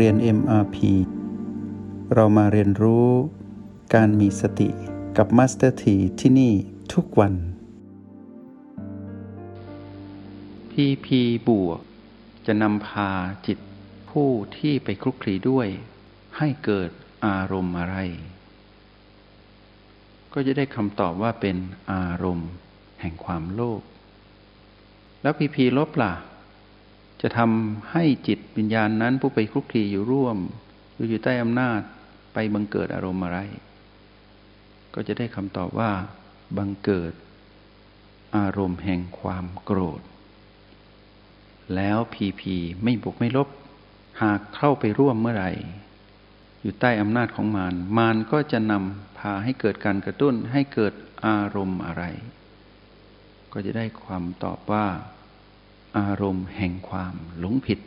[0.00, 0.76] เรียน MRP
[2.14, 3.08] เรามาเรียนรู้
[3.94, 4.68] การมีสติ
[5.16, 6.52] กับ Master T ที่ที่นี่
[6.92, 7.34] ทุกวัน
[10.70, 11.06] PP
[11.48, 11.80] บวก
[12.46, 13.10] จะนำพา
[13.46, 13.58] จิต
[14.10, 15.68] ผู้ที่ไปคลุกคลีด้วย
[16.38, 16.90] ให้เกิด
[17.26, 17.96] อารมณ์อะไร
[20.32, 21.56] ก็จะได้คำตอบว่าเป็น
[21.92, 22.50] อารมณ์
[23.00, 23.82] แห่งความโลภ
[25.22, 26.12] แล้วพีพีลบล่ะ
[27.26, 30.38] จะทำให้จิตวิญญาณนั้นผู้ไปคลุกคลีอยู่ร่วม
[30.96, 31.80] ออยู่ใต้อำนาจ
[32.34, 33.38] ไปบังเกิดอารมณ์อะไร
[34.94, 35.90] ก็จะได้คำตอบว่า
[36.58, 37.12] บังเกิด
[38.36, 40.00] อารมณ์แห่งความโกรธ
[41.76, 43.48] แล้วพีพีไม่บวกไม่ลบ
[44.22, 45.50] หากเข้าไปร่วมเมื่อไหร่
[46.62, 50.92] อยู่ใต้อำนาจของมารมารก็จะนำพาให้เกิดการกระตุ้นให้เกิด
[51.26, 52.04] อารมณ์อะไร
[53.52, 54.86] ก็จะได้ความตอบว่า
[55.98, 57.80] อารมณ์แห่งความหลงผิด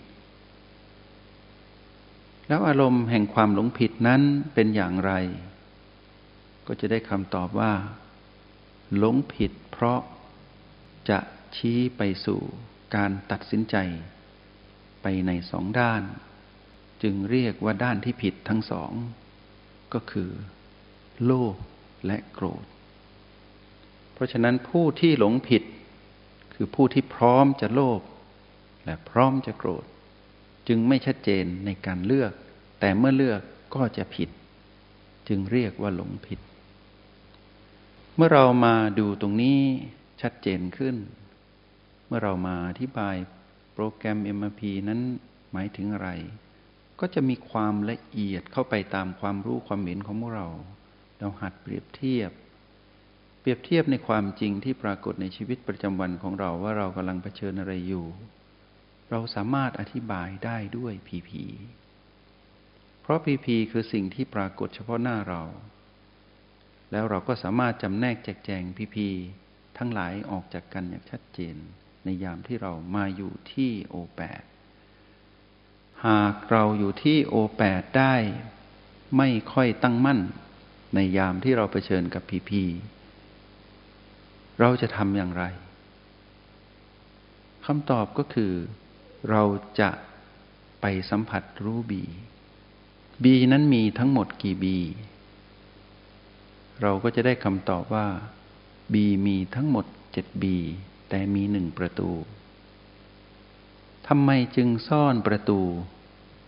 [2.47, 4.21] แล้วอารมณ์แห่งความหลงผิดนั้น
[4.53, 5.11] เป็นอย่างไร
[6.67, 7.73] ก็จะได้คำตอบว่า
[8.97, 9.99] หลงผิดเพราะ
[11.09, 11.19] จะ
[11.55, 12.39] ชี้ไปสู่
[12.95, 13.75] การตัดสินใจ
[15.01, 16.01] ไปในสองด้าน
[17.03, 18.91] จึงเรียกว่าด้านที่ผิดทั้งสอง
[19.93, 20.29] ก็คือ
[21.25, 21.55] โลภ
[22.05, 22.65] และโกรธ
[24.13, 25.63] เพราะฉะนั้นผู้ที่หลงผิด
[26.59, 28.01] คือผู้ที่พร้อมจะโลภ
[28.85, 29.85] และพร้อมจะโกรธ
[30.67, 32.31] จึงไม่ชัดเจนในการเลือก
[32.79, 33.41] แต่เมื่อเลือก
[33.75, 34.29] ก็จะผิด
[35.27, 36.39] จึงเรียกว่าหลงผิด
[38.15, 39.59] เมื่อเรามาดูตรงนี้
[40.21, 40.95] ชัดเจนขึ้น
[42.07, 43.15] เมื่อเรามาอธิบาย
[43.73, 44.99] โปรแกรม MRP นั้น
[45.51, 46.09] หมายถึงอะไร
[46.99, 50.47] ก็จะมีความละเอียดเข้าไปตามความรู้ความเห็นของพวกเรา
[51.19, 52.31] เราหัดเปรียบเทียบ
[53.47, 58.05] รียบเทียบในความจริงที่ปรากฏในชีวิตประจำวันของเราว่าเรากำลังเผชิญอะไรอยู่
[59.09, 61.43] เราสามารถอธิบายได้ด้วยพีพี
[63.01, 65.43] เพราะพีพีคือสิ่งที่ปรากฏเฉพาะหน้าเรา
[66.91, 69.07] แล้วเราก็สามารถจำแนกแจกแจงพีพี
[69.77, 71.55] ทั้งหลายออกจากกันอย่างชัดเจน
[72.03, 74.43] ในยามที่เรามาอยู่ที่โอแปด
[76.05, 78.15] หากเราอยู่ที่โอแปดได้
[79.17, 80.19] ไม่ค่อยตั้งมั่น
[80.95, 82.63] ในยามที่เราเผชิญกับพีพี
[84.59, 85.43] เราจะทำอย่างไร
[87.65, 88.53] คำตอบก็คือ
[89.29, 89.43] เรา
[89.79, 89.89] จะ
[90.81, 92.03] ไปสัมผัสรู้บี
[93.23, 94.77] บีนั้นมีทั้งหมดกี่บี
[96.81, 98.07] เราก็จะได้คำตอบว่า
[98.93, 100.55] บีมีทั้งหมดเจ็ดบี
[101.09, 102.11] แต่มีหนึ่งประตู
[104.07, 105.61] ทำไมจึงซ่อนประตู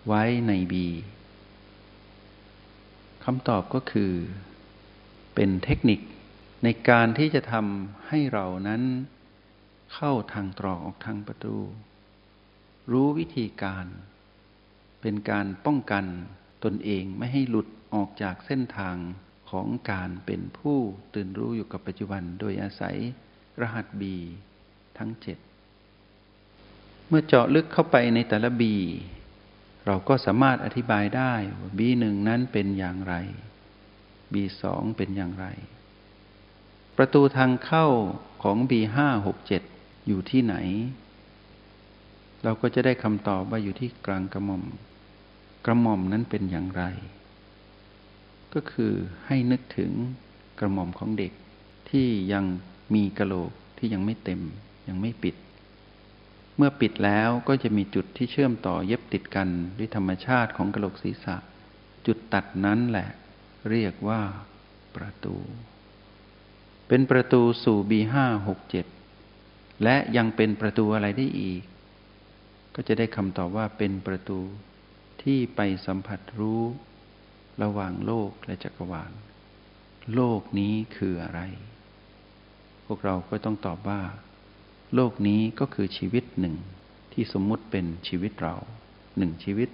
[0.07, 0.87] ไว้ในบี
[3.23, 4.11] คำตอบก็คือ
[5.35, 5.99] เป็นเทคนิค
[6.63, 8.83] ในการที่จะทำให้เรานั้น
[9.93, 11.57] เข้าทางตรอกออกทางประตู
[12.91, 13.85] รู้วิธีการ
[15.01, 16.05] เป็นการป้องกัน
[16.63, 18.95] ตนเองไม่ให้หลุดออกจากเส้นทาง
[19.49, 20.77] ของการเป็นผู้
[21.13, 22.97] ตื่นรู้อยู่กับปัจจุบัน โดยอาศัย
[23.61, 24.15] รหัสบี
[24.97, 25.37] ทั้งเจ็ด
[27.07, 28.75] เมื่อเจาะลึกเข้าไปในแต่ละบี
[29.85, 33.15] เราก็สามารถอธิบายได้ว่าบีหนึ่งนั้นเป็นอย่างไร
[34.33, 35.47] บีสองเป็นอย่างไร
[37.01, 37.87] ประตูทางเข้า
[38.43, 39.61] ของบีห้าหกเจ็ด
[40.07, 40.55] อยู่ที่ไหน
[42.43, 44.63] เราก็จะได้คำตอบว่าอยู่ที่กลางกระหม่อม
[45.65, 46.83] กระหม่อมนั้นเป็นอย่างไร
[48.53, 48.93] ก็คือ
[49.25, 49.91] ให้นึกถึง
[50.59, 51.31] กระหม่อมของเด็ก
[51.89, 52.45] ที่ยัง
[52.95, 54.41] มีกระโหลกที่ยังไม่เต็ม
[54.87, 55.35] ยังไม่ปิด
[56.57, 61.35] เมื่อปิดแล้วก็จะมีจุดที่เชื่อมต่อเย็บติดกันด้วยธรรมชาติของกระโหลกศีรษะ
[62.05, 63.09] จุดตัดนั้นแหละ
[63.69, 64.21] เรียกว่า
[64.95, 65.37] ประตู
[66.89, 68.85] เป็นประตูสู่บีห้าหกเจ็ด
[69.83, 71.61] และยังเป็นประตูอะไรได้อีก
[72.75, 74.39] ก็จะได้คำตอบว่าเป็นประตู
[75.21, 76.61] ที่ไปสัมผัสรู้
[77.63, 79.11] ระหว่างโลกและจักรวาล
[80.15, 81.41] โลกนี้คืออะไร
[82.85, 84.01] พวกเราก็ต้องตอบว่า
[84.95, 86.55] โลกนี้ก็คือชีวิตหนึ่ง
[87.13, 88.55] ที่สมมุติเป็นชีวิตเรา
[89.17, 89.69] หนึ่งชีวิต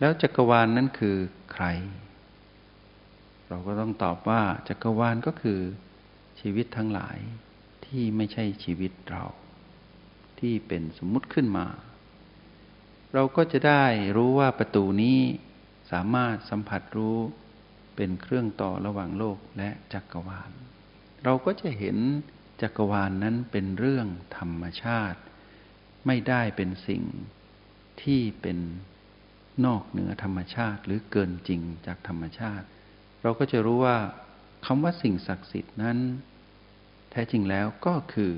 [0.00, 1.16] แล้วจักรวาลนนั้นคือ
[1.52, 1.64] ใคร
[3.48, 5.60] เราก็ต้องตอบว่าจักรวาลก็คือ
[6.40, 7.18] ชีวิตทั้งหลาย
[7.86, 9.24] ที่ไม่ใช่ชีวิตเรา
[10.40, 11.66] ที่เป็นสมมุติขึ้นมา
[13.14, 13.84] เราก็จะได้
[14.16, 15.18] รู้ว่าประตูนี้
[15.90, 17.18] สามารถสัมผัสรู้
[17.96, 20.50] เป็นเครื่องต่อระหว่างโลกและจักรวาล
[21.24, 21.96] เราก็จะเห็น
[22.62, 24.06] จักรวาลนนั้นเป็นเรื่อง
[24.38, 25.20] ธรรมชาติ
[26.06, 27.02] ไม่ได้เป็นสิ่ง
[28.02, 28.58] ที่เป็น
[29.64, 32.66] นอกเหนือธรรมชาติหรือเกินจริงจากธรรมชาติ
[33.22, 33.96] เราก็จะรู้ว่า
[34.66, 35.98] คำว่าสิ่งศักดิ์สิทธิ์นั้น
[37.10, 38.32] แท้จริงแล้วก็คือ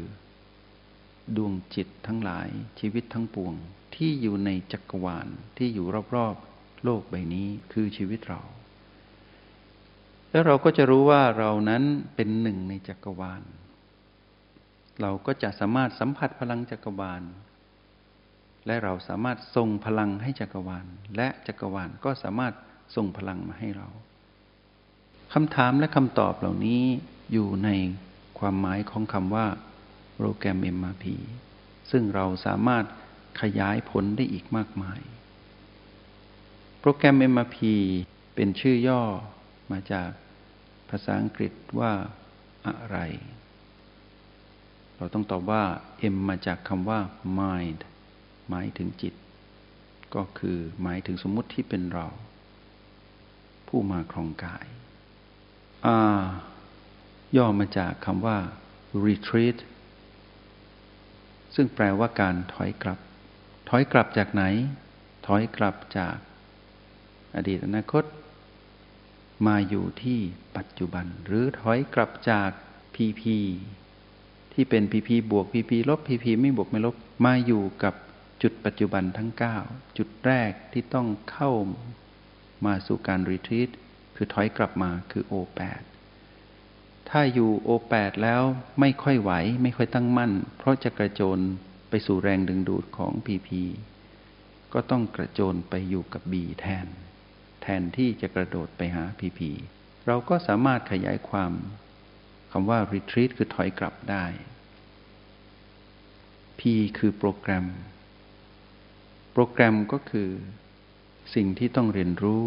[1.36, 2.48] ดวงจิตทั้งหลาย
[2.80, 3.54] ชีวิตทั้งปวง
[3.94, 5.86] ที่อยู่ในจักรวาลที่อยู่
[6.16, 8.40] รอบๆ โลกใบนี้คือชีวิตเรา
[10.30, 11.82] แล้วเราก็จะรู้ว่าเรานั้น
[12.14, 13.42] เป็นหนึ่งในจักรวาล
[15.00, 17.22] เราก็จะสามารถสัมผัสพลังจักรวาล
[18.66, 20.86] และเราสามารถส่งพลังให้จักรวาล
[21.16, 22.54] และจักรวาลก็สามารถ
[22.96, 23.88] ส่งพลังมาให้เรา
[25.34, 26.82] คำถามและคำตอบเหล่านี้
[27.32, 27.68] อยู่ใน
[28.38, 29.46] ความหมายของคำว่า
[30.16, 31.04] โปรแกรม MRP
[31.90, 32.84] ซึ่งเราสามารถ
[33.40, 35.00] ขยายผลได้อีกมากมาย
[36.80, 37.58] โปรแกรม MRP
[38.34, 39.02] เป็นชื่อย่อ
[39.72, 40.10] มาจาก
[40.90, 41.92] ภาษาอังกฤษว่า
[42.66, 42.98] อะไร
[44.96, 45.64] เราต้องตอบว่า
[46.14, 47.00] M มาจากคำว่า
[47.38, 47.80] mind
[48.48, 49.14] หมายถึงจิต
[50.14, 52.06] ก็คือหมายถึงสมมุติที่เป็นเรา
[53.68, 54.66] ผู้มาครองกาย
[56.14, 56.18] R
[57.36, 58.38] ย่อมาจากคำว่า
[59.04, 59.58] retreat
[61.54, 62.98] ซึ่งแปลว่าการถอยกลับ
[63.68, 64.44] ถอยกลับจากไหน
[65.26, 66.16] ถอยกลับจาก
[67.36, 68.04] อดีตอนาคต
[69.46, 70.18] มาอยู่ที่
[70.56, 72.50] ปัจจุบัน หรือถอยกลับจาก
[72.94, 73.22] PP
[74.52, 76.94] ที่เป็น PP บวก PP ลบ PP ไม่บวกไม่ลบ
[77.24, 77.94] มาอยู่กับ
[78.42, 79.30] จุดปัจจุบันทั้ง
[79.64, 81.50] 9 จุดแรกที่ต้องเข้า
[82.66, 83.70] มาสู่การรีทรีต
[84.22, 85.82] คือถอยกลับมาคือ O8
[87.10, 88.42] ถ้าอยู่ O8 แปดแล้ว
[88.80, 89.32] ไม่ค่อยไหว
[89.62, 91.38] ไม่ค่อยตั้งมั่น เพราะจะกระโจน
[91.90, 93.48] ไปสู่แรงดึงดูดของ PP
[94.72, 96.86] ก็ต้องกระโจนไปอยู่กับ B แทน
[97.62, 99.40] แทนที่จะกระโดดไปหา PP
[100.06, 101.52] เราก็สามารถขยายความ
[102.52, 104.24] คำว่า retreat คือถอยกลับได้
[106.58, 106.60] P
[106.98, 107.66] คือโปรแกรม
[109.32, 110.30] โปรแกรมก็คือ
[111.34, 112.44] สิ่งที่ต้องเรียนรู้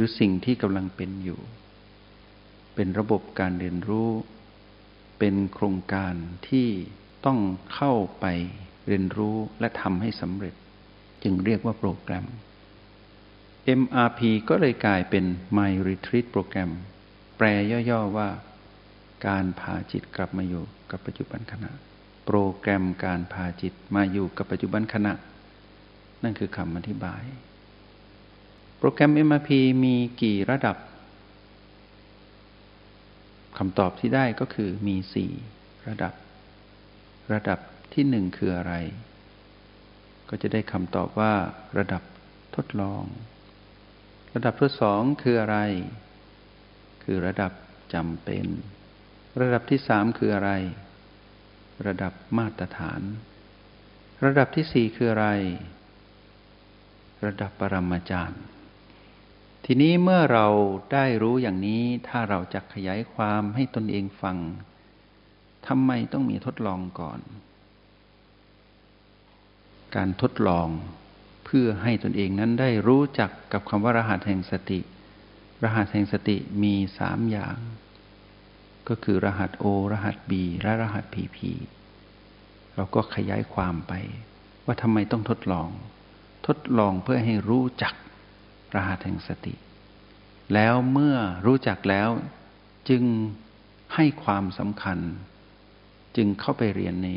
[0.00, 1.40] รือสิ่งที่กำลังเป็นอยู่
[2.74, 4.10] เป็นระบบการเรียนรู้
[5.18, 6.14] เป็นโครงการ
[6.48, 6.68] ที่
[7.26, 7.38] ต้อง
[7.74, 8.26] เข้าไป
[8.86, 10.54] เรียนรู้และทำให้สำเร็จ
[11.22, 12.26] จึงเรียกว่าโปรแกรม
[13.80, 15.24] MRP ก็เลยกลายเป็น
[15.56, 16.70] My Retreat Program
[17.36, 17.46] แปล
[17.90, 18.28] ย่อๆว่า
[19.26, 21.70] การพาจิตกลับมาอยู่กับปัจจุบันขณะ
[22.26, 25.14] โปรแกรมการพาจิตมาอยู่กับปัจจุบันขณะ
[26.22, 27.24] นั่นคือคำอธิบาย
[28.82, 29.50] โปรแกรม MRP
[29.84, 30.76] มีกี่ระดับ
[33.58, 35.32] คำตอบที่ได้ก็คือมีสี่
[35.88, 36.14] ระดับ
[37.32, 37.58] ระดับ
[37.94, 38.74] ที่หนึ่งคืออะไร
[40.28, 41.34] ก็จะได้คำตอบว่า
[41.78, 42.02] ระดับ
[42.56, 43.04] ทดลอง
[44.34, 45.58] ระดับทดสองคืออะไร
[47.02, 47.52] คือระดับ
[47.94, 48.46] จำเป็น
[49.40, 50.50] ระดับที่สามคืออะไร
[51.86, 53.00] ระดับมาตรฐาน
[54.24, 55.28] ระดับที่สี่คืออะไร
[57.26, 58.42] ระดับปรมาจารย์
[59.64, 60.46] ทีนี้เมื่อเรา
[60.92, 64.36] ได้รู้อย่างนี้ถ้าเราจะขยายความให้ตนเองฟัง
[65.66, 67.20] ทำไมต้องมีทดลองก่อน
[69.96, 70.68] การทดลอง
[71.44, 74.80] เพื่อให้ตนเองนั้นได้รู้จักกับคำว่ารหัสแห่งสติ
[75.62, 77.56] รหัสแห่งสติมีสามอย่าง
[78.88, 81.38] ก็คือรหัส O รหัส B และรหัส PP
[82.74, 83.92] เราก็ขยายความไป
[84.64, 85.68] ว่าทำไมต้องทดลอง
[86.46, 87.94] ทดลองเพื่อให้รู้จัก
[88.74, 89.54] รหัสแห่งสติ
[90.54, 92.08] แล้วเมื่อรู้จักแล้ว
[92.88, 93.02] จึง
[93.94, 94.98] ให้ความสำคัญ
[96.16, 97.08] จึงเข้าไปเรียนใน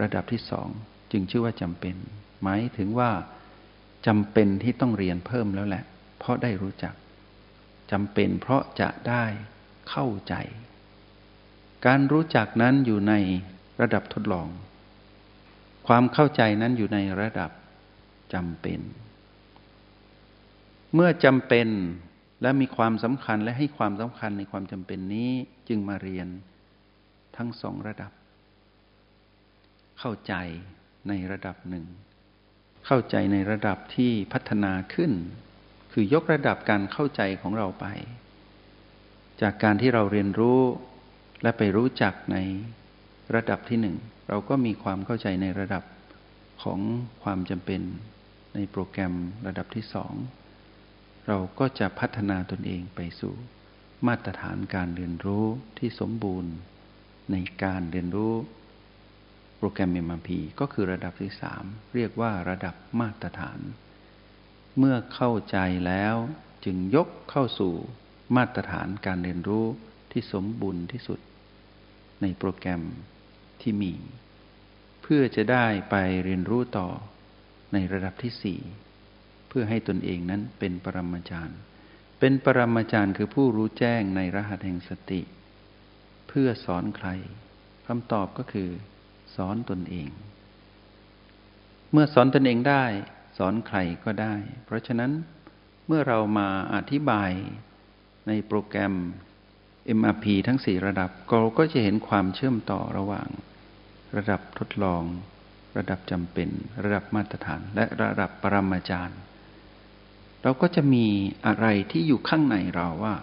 [0.00, 0.68] ระดับที่สอง
[1.12, 1.96] จึงชื่อว่าจำเป็น
[2.42, 3.10] หมายถึงว่า
[4.06, 5.84] จำเป็นที่ต้องเรียนเพิ่มแล้วแหละ
[6.18, 6.94] เพราะได้รู้จัก
[7.92, 9.24] จำเป็นเพราะจะได้
[9.90, 10.34] เข้าใจ
[11.86, 13.14] การรู้จักนั้นอยู่ใน
[13.80, 14.48] ระดับทดลอง
[15.86, 17.50] ความเข้าใจนั้นอยู่ในระดับ
[18.34, 18.80] จำเป็น
[20.94, 21.68] เมื่อจำเป็น
[22.42, 25.30] และมีความสำคัญและให้ความสำคัญในความจำเป็นนี้
[25.68, 26.28] จึงมาเรียน
[27.36, 28.12] ทั้งสองระดับ
[29.98, 30.34] เข้าใจ
[31.08, 31.86] ในระดับหนึ่ง
[32.86, 35.12] เข้าใจในระดับที่พัฒนาขึ้น
[35.92, 37.86] คือยกระดับการเข้าใจของเราไป
[39.42, 40.60] จากการที่เราเรียนรู้
[41.42, 42.36] และไปรู้จักใน
[43.34, 43.96] ระดับที่หนึ่ง
[44.28, 45.84] เราก็มีความเข้าใจในระดับ
[46.62, 46.80] ของ
[47.22, 47.80] ความจำเป็น
[48.54, 49.14] ในโปรแกรม
[49.46, 50.12] ระดับที่สอง
[51.26, 53.34] เราก็จะพัฒนาตนเองไปสู่
[54.06, 55.44] มาตรฐานการเรียนรู้
[55.78, 56.52] ที่สมบูรณ์
[57.32, 58.34] ในการเรียนรู้
[59.58, 60.28] โปรแกรม MRP
[60.60, 61.64] ก็คือระดับที่สาม
[61.94, 63.60] เรียกว่าระดับมาตรฐาน
[64.78, 66.16] เมื่อเข้าใจแล้ว
[66.64, 67.74] จึงยกเข้าสู่
[68.36, 69.66] มาตรฐานการเรียนรู้
[70.12, 71.20] ที่สมบูรณ์ที่สุด
[72.22, 72.82] ในโปรแกรม
[73.60, 73.94] ที่มี
[75.02, 76.88] เพื่อจะได้ไปเรียนรู้ต่อ
[77.72, 78.60] ในระดับที่สี่
[79.52, 81.58] พื่อให้ตนเองนั้นเป็นปรมาจารย์
[82.18, 85.20] เป็นปรมาจารย์คือผู้รู้แจ้งในรหัสแห่งสติ
[86.28, 87.08] เพื่อสอนใคร
[87.86, 88.70] คำตอบก็คือ
[89.36, 90.08] สอนตนเอง
[91.92, 92.84] เมื่อสอนตนเองได้
[93.38, 95.12] สอนใครก็ได้ เพราะฉะนั้น
[95.86, 97.30] เมื่อเรามาอธิบาย
[98.26, 98.94] ในโปรแกรม
[99.98, 103.28] MRP ทั้ง 4 ระดับเราก็จะเห็นความเชื่อมต่อระหว่าง
[104.16, 105.02] ระดับทดลอง
[105.76, 106.48] ระดับจำเป็น
[106.82, 109.18] ระดับมาตรฐาน และระดับปรมาจารย์
[110.42, 111.06] เราก็จะมี
[111.46, 113.14] อะไรที่อยู่ข้างในเราว่า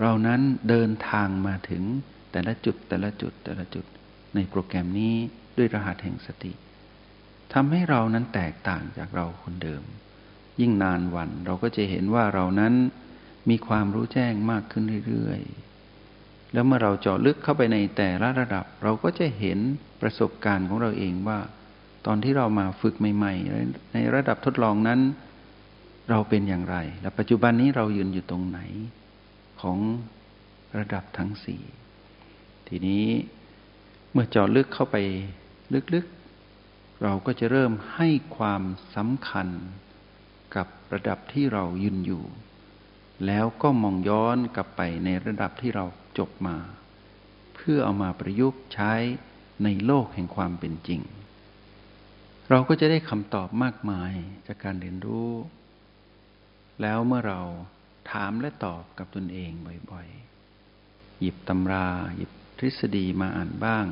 [0.00, 1.82] เรานั้นเดินทางมาถึง
[2.32, 3.84] แต่ละจุดแต่ละจุดแต่ละจุด
[4.34, 5.14] ในโปรแกรมนี้
[5.56, 6.52] ด้วยรหัสแห่งสติ
[7.52, 9.82] ทำให้เรานั้นแตกต่างจากเราคนเดิม
[10.60, 12.74] ยิ่งนานวันเราก็จะเห็นว่าเรานั้น
[13.50, 19.58] มีความรู้แจ้งมากขึ้นเรื่อยๆ แล้วเมื่อเราเจาะลึกเข้าไปในแต่ละระดับ เราก็จะเห็น
[20.00, 21.38] ประสบการณ์ของเราเองว่า
[22.06, 23.34] ตอนที่เรามาฝึกใหม่
[23.64, 25.00] ๆ ในระดับทดลองนั้น
[26.10, 28.60] เราเป็นอย่างไร และปัจจุบันนี้เรายืนอยู่ตรงไหน
[29.60, 29.78] ของ
[30.78, 31.62] ระดับทั้งสี่
[32.68, 33.06] ทีนี้
[34.12, 34.96] เมื่อเจาะลึกเข้าไป
[35.94, 38.62] ลึกๆ เราก็จะเริ่มให้ความ
[38.96, 39.48] สำคัญ
[40.56, 42.24] กับระดับที่เรายืนอยู่
[43.26, 45.84] แล้วก็มองย้อนกลับไปในระดับที่เรา
[46.18, 46.56] จบมา
[47.54, 48.92] เพื่อเอามาประยุกต์ใช้
[49.64, 51.00] ในโลกแห่งความเป็นจริง
[52.50, 54.12] เราก็จะได้คำตอบมากมาย
[54.46, 55.30] จากการเรียนรู้
[56.82, 57.40] แล้วเมื่อเรา
[58.10, 59.50] ถามและตอบกับตนเอง
[59.90, 63.86] บ่อยๆ หยิบตำรา หยิบทฤษฎีมาอ่านบ้าง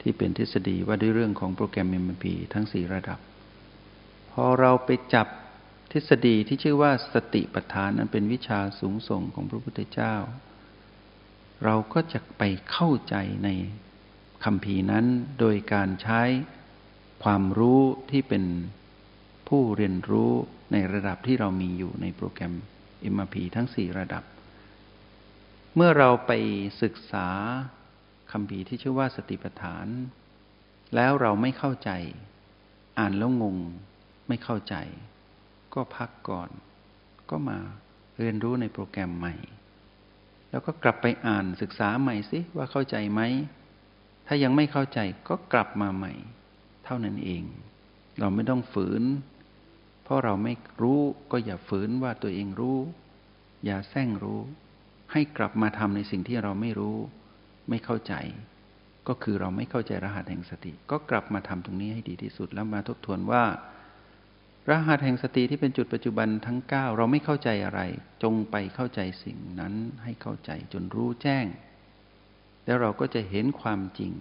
[0.00, 3.18] ที่เป็นทฤษฎีว่าด้วยเรื่องของโปรแกรม MP ทั้งสี่ระดับ
[4.30, 5.26] พอเราไปจับ
[5.92, 10.14] ทฤษฎีที่ชื่อว่าสติปัฏฐานนั้นเป็นวิชาสูงส่งของพระพุทธเจ้า
[11.64, 13.48] เราก็จะไปเข้าใจใน
[14.44, 15.06] คำพีนั้น
[15.38, 16.22] โดยการใช้
[17.22, 18.44] ความรู้ที่เป็น
[19.48, 20.32] ผู้เรียนรู้
[20.72, 22.54] ในระดับที่เรามีอยู่ในโปรแกรม
[23.12, 24.24] MRP ทั้ง 4 ระดับ
[25.74, 26.32] เมื่อเราไป
[26.82, 27.28] ศึกษา
[28.32, 29.86] คำพีที่ชื่อว่าสติปัฏฐาน
[30.94, 31.90] แล้วเราไม่เข้าใจ
[32.98, 33.56] อ่านแล้วงง
[34.28, 34.74] ไม่เข้าใจ
[35.74, 36.50] ก็พักก่อน
[37.30, 37.58] ก็มา
[38.18, 39.34] เรียนรู้ในโปรแกรมใหม่
[40.50, 43.20] แล้วก็กลับไปอ่านศึกษาใหม่สิว่าเข้าใจไหม
[44.26, 44.98] ถ้ายังไม่เข้าใจ
[45.28, 46.12] ก็กลับมาใหม่
[46.84, 47.42] เท่านั้นเอง
[48.18, 49.02] เราไม่ต้องฝืน
[50.08, 51.00] เพราะเราไม่รู้
[51.32, 52.78] ก็อย่าฝืนว่าตัวเองรู้
[53.64, 54.40] อย่าแซงรู้
[55.12, 56.96] ให้กลับมาทำในสิ่งที่เราไม่รู้
[57.68, 58.14] ไม่เข้าใจ
[59.08, 63.44] ก็คือเราไม่เข้าใจรหัสแห่งสติ ก็กลับมาทำตรงนี้ให้ดีที่สุดแล้วมาทบทวนว่า
[64.70, 67.80] รหัสแห่งสติที่เป็นจุดปัจจุบันทั้ง 9 เราไม่เข้าใจอะไร
[68.22, 71.46] จงไปเข้าใจสิ่งนั้นให้เข้าใจจนรู้แจ้ง
[72.64, 74.12] แล้วเราก็จะเห็นความจริง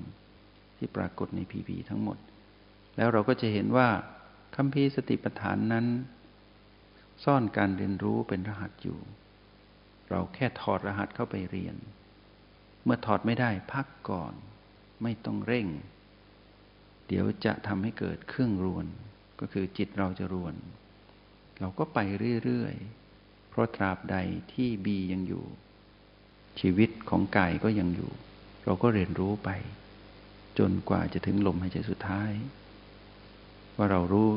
[0.78, 2.18] ที่ปรากฏในพีพีทั้งหมด
[2.98, 3.90] แล้วเราก็จะเห็นว่า
[4.56, 5.86] คำพีสติปัฏฐานนั้น
[7.24, 9.00] ซ่อนการเรียนรู้เป็นรหัสอยู่
[10.10, 11.76] เราแค่ถอดรหัสเข้าไปเรียน
[12.84, 14.34] เมื่อถอดไม่ได้พักก่อน
[15.04, 15.68] ไม่ต้องเร่ง
[17.08, 18.86] เดี๋ยวจะทำให้เกิดเครื่องรวน
[19.40, 20.56] ก็คือจิตเราจะรวน
[21.60, 22.00] เราก็ไป
[22.44, 24.18] เรื่อยๆ เพราะตราบใด
[24.54, 25.46] ที่บียังอยู่
[26.60, 28.12] ชีวิตของกายก็ยังอยู่
[28.66, 29.50] เราก็เรียนรู้ไป
[30.60, 32.32] จนกว่าจะถึงลมหายใจสุดท้าย
[33.78, 34.30] ว่าเรารู้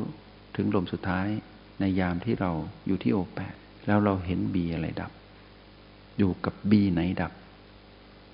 [0.55, 1.27] ถึงลมสุดท้าย
[1.79, 2.51] ในยามที่เรา
[2.87, 3.55] อยู่ที่โอแปด
[3.87, 5.11] แล้วเราเห็นบีอะไรดับ
[6.17, 7.33] อยู่กับบีไหนดับ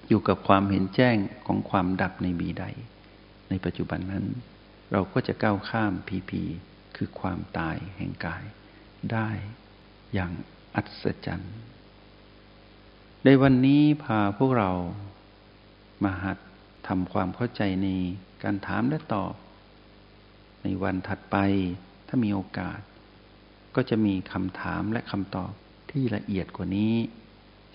[0.07, 1.15] อยู่กับความเห็นแจ้ง
[1.47, 2.65] ของความดับในบีใด
[3.49, 4.25] ในปัจจุบันนั้น
[4.91, 6.41] เราก็จะก้าวข้ามพีพี
[6.95, 8.43] คือความตายแห่งกาย
[9.11, 9.29] ได้
[10.13, 10.31] อย่าง
[10.75, 11.55] อัศจรรย์
[13.25, 14.71] ในวันนี้พาพวกเรา
[16.03, 16.37] มาหัด
[16.87, 17.87] ทำความเข้าใจใน
[18.43, 19.33] การถามและตอบ
[20.63, 21.37] ในวันถัดไป
[22.07, 22.79] ถ้ามีโอกาส
[23.75, 25.51] ก็จะมีคำถามและคำตอบ
[25.91, 26.95] ที่ละเอียดกว่านี้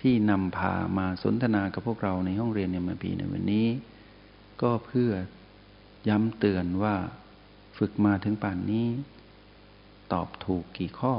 [0.01, 3.69] ที่นำพามาสนทนากับพวกเราในห้องเรียนเอ็มพีในวันนี้
[4.62, 5.11] ก็เพื่อ
[6.09, 6.95] ย้ำเตือนว่า
[7.79, 8.89] ฝึกมาถึงป่านนี้
[10.12, 11.15] ตอบถูกกี่ข้อ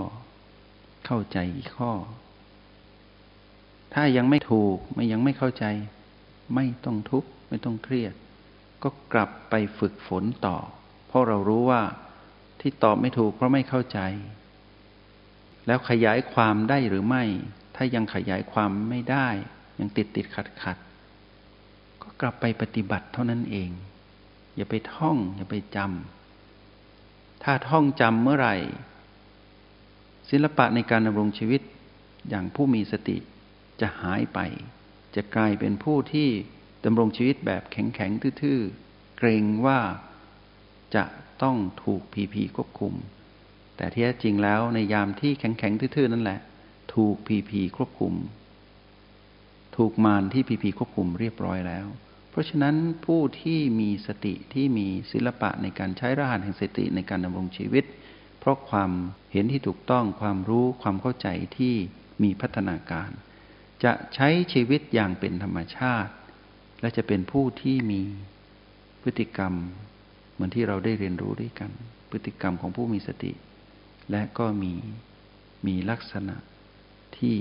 [1.06, 1.92] เข้าใจกี่ข้อ
[3.94, 5.66] ถ้ายังไม่ถูกไม่ยังไม่เข้าใจ
[6.56, 8.14] ไม่ต้องทุกข์ไม่ต้องเครียด
[8.84, 10.58] ก็กลับไปฝึกฝนต่อ
[11.14, 11.82] ราะเรารู้ว่า
[12.62, 14.00] ที่ตอบไม่ถูกเพราะไม่เข้าใจ
[15.68, 17.24] แล้วขยายความได้หรือไม่
[17.76, 19.28] ถ้ายังขยายความไม่ได้
[19.80, 20.78] ยังติดติดขัดขัด
[22.02, 23.70] ก็กลับไปปฏิบัติเท่านั้นเอง
[24.56, 28.56] อย่าไปท่อง อย่าไปจำถ้าท่องจำเมื่อไหร่
[30.30, 31.62] ศิลปะในการดำรงชีวิต
[32.30, 33.18] อย่างผู้มีสติ
[33.82, 34.40] จะหายไป
[35.16, 36.30] จะกลายเป็นผู้ที่
[36.86, 39.80] ดำรงชีวิตแบบแข็งๆทื่อๆ เกรงว่า
[40.96, 41.04] จะ
[41.44, 42.94] ต้องถูกพีพีควบคุม
[43.78, 46.40] แต่ที่จริงแล้วในยามที่แข็งๆทื่อๆนั่นแหละ
[46.94, 48.14] ถูกพีพีควบคุม
[49.78, 51.88] ถูกมารที่พีพีควบคุมเรียบร้อยแล้ว
[52.30, 57.86] เพราะฉะนั้นผู้ที่มีสติที่มีศิลปะในการใช้รหัสแห่งสติในการดำรงชีวิต
[58.40, 58.92] เพราะความ
[59.32, 61.76] เห็นที่ถูกต้องความรู้ความเข้าใจที่
[62.24, 63.10] มีพัฒนาการ
[63.84, 66.14] จะใช้ชีวิตอย่างเป็นธรรมชาติ
[66.82, 68.02] และจะเป็นผู้ที่มี
[69.02, 69.54] พฤติกรรม
[70.34, 71.72] เหมือนที่เราได้เรียนรู้ด้วยกัน
[72.10, 73.32] พฤติกรรมของผู้มีสติ
[74.12, 74.74] และก็มี
[75.68, 76.36] มีลักษณะ
[77.18, 77.38] ที่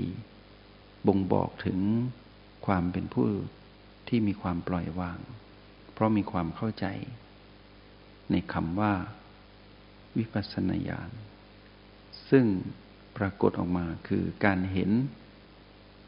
[1.07, 1.79] บ่งบอกถึง
[2.65, 3.27] ความเป็นผู้
[4.07, 5.19] ที่มีความปล่อยวาง
[5.93, 6.85] เพราะมีความเข้าใจ
[8.31, 8.93] ในคำว่า
[10.17, 11.11] วิปัสสนาญาณ
[12.29, 12.45] ซึ่ง
[13.17, 14.91] ปรากฏออกมาคือการเห็น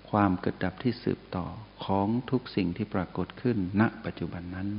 [0.09, 1.45] ความเกิดดับที่สืบต่อ
[1.85, 4.69] ของทุกสิ่งที่ปรากฏขึ้นณปัจจุบันนั้น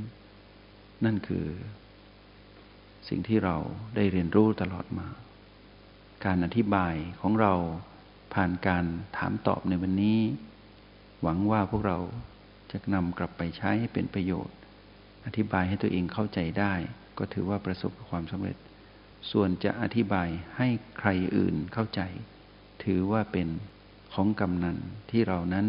[1.05, 1.45] นั่นคือ
[3.09, 3.55] สิ่งที่เรา
[3.95, 5.07] ได้เรียนรู้ตลอดมา
[6.25, 7.53] การอธิบายของเรา
[8.33, 8.85] ผ่านการ
[9.17, 10.19] ถามตอบในวันนี้
[11.21, 11.97] หวังว่าพวกเรา
[12.71, 14.57] จะนำกลับไปใช้ให้เป็นประโยชน์
[15.25, 16.73] อธิบายให้ตัวเองเข้าใจได้
[17.17, 18.57] ก็ถือว่าประสบความสำเร็จ
[19.31, 22.01] ส่วนจะอธิบายให้ใครอื่นเข้าใจ
[22.83, 23.47] ถือว่าเป็น
[24.13, 24.77] ของกำนัน
[25.11, 25.67] ที่เรานั้น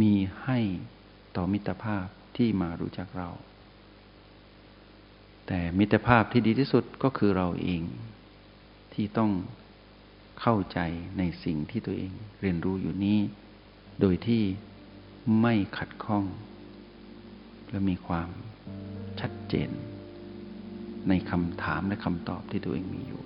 [0.00, 0.58] มีให้
[1.36, 3.30] ต่อมิตรภาพที่มารู้จักเรา
[5.52, 7.82] แต่มิตรภาพที่ดีที่สุดก็คือเราเอง
[8.92, 9.30] ที่ต้อง
[10.40, 10.78] เข้าใจ
[11.18, 13.18] ในสิ่งที่ตัวเองเรียนรู้อยู่นี้
[14.00, 14.42] โดยที่
[15.40, 16.24] ไม่ขัดข้อง
[17.70, 18.28] และมีความ
[19.20, 19.70] ชัดเจน
[21.08, 23.22] ในคำถามและคำตอบที่ตัวเองมีอยู่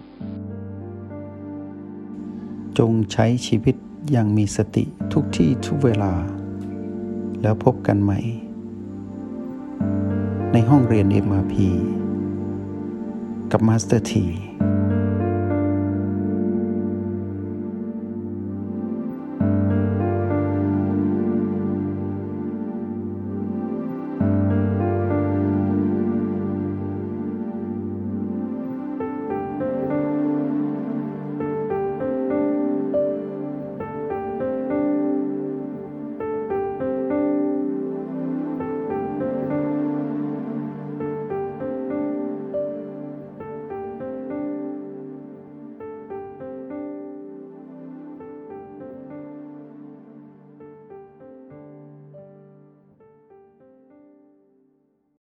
[2.78, 3.76] จงใช้ชีวิต
[4.10, 6.12] อย่างมีสติทุกที่ทุกเวลา
[7.42, 8.20] แล้วพบกันใหม่
[10.52, 11.56] ในห้องเรียน MRP
[13.54, 14.24] กับ Master T